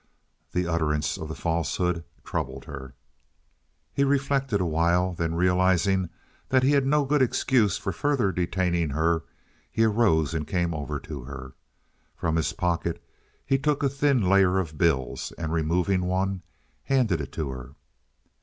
[0.53, 2.95] The utterance of the falsehood troubled her.
[3.93, 6.09] He reflected awhile; then realizing
[6.49, 9.21] that he had no good excuse for further detaining her,
[9.69, 11.53] he arose and came over to her.
[12.15, 12.99] From his pocket
[13.45, 16.41] he took a thin layer of bills, and removing one,
[16.85, 17.75] handed it to her.